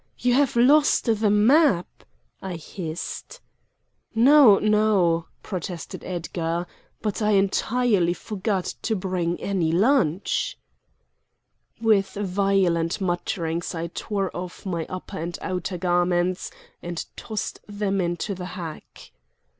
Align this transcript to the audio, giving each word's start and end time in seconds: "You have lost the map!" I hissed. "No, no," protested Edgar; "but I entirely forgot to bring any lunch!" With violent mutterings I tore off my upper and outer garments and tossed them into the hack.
"You 0.17 0.33
have 0.33 0.55
lost 0.55 1.05
the 1.05 1.29
map!" 1.29 1.85
I 2.41 2.55
hissed. 2.55 3.39
"No, 4.15 4.57
no," 4.57 5.27
protested 5.43 6.03
Edgar; 6.03 6.65
"but 7.03 7.21
I 7.21 7.33
entirely 7.33 8.15
forgot 8.15 8.65
to 8.81 8.95
bring 8.95 9.39
any 9.39 9.71
lunch!" 9.71 10.57
With 11.79 12.13
violent 12.15 12.99
mutterings 12.99 13.75
I 13.75 13.91
tore 13.93 14.35
off 14.35 14.65
my 14.65 14.87
upper 14.89 15.19
and 15.19 15.37
outer 15.39 15.77
garments 15.77 16.49
and 16.81 17.05
tossed 17.15 17.59
them 17.67 18.01
into 18.01 18.33
the 18.33 18.45
hack. 18.57 19.11